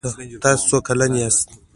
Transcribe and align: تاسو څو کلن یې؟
تاسو 0.43 0.63
څو 0.69 0.77
کلن 0.87 1.11
یې؟ 1.19 1.27